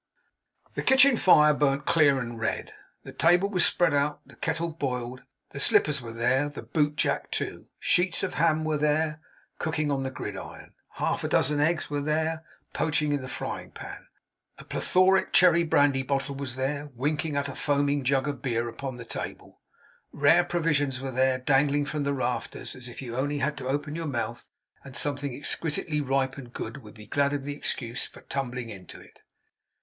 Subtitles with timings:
[0.73, 5.21] The kitchen fire burnt clear and red, the table was spread out, the kettle boiled;
[5.51, 9.21] the slippers were there, the boot jack too, sheets of ham were there,
[9.59, 12.43] cooking on the gridiron; half a dozen eggs were there,
[12.73, 14.07] poaching in the frying pan;
[14.57, 18.97] a plethoric cherry brandy bottle was there, winking at a foaming jug of beer upon
[18.97, 19.61] the table;
[20.11, 23.95] rare provisions were there, dangling from the rafters as if you had only to open
[23.95, 24.49] your mouth,
[24.83, 28.99] and something exquisitely ripe and good would be glad of the excuse for tumbling into
[28.99, 29.19] it.